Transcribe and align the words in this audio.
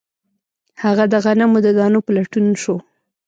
هغه 0.83 1.03
د 1.13 1.15
غنمو 1.23 1.57
د 1.65 1.67
دانو 1.77 1.99
په 2.05 2.11
لټون 2.17 2.45
شو 2.61 2.75